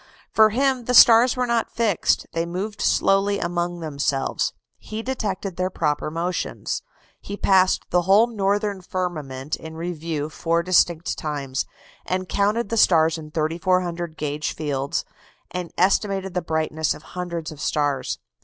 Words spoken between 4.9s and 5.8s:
detected their